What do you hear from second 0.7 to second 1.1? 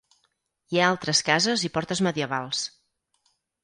Hi ha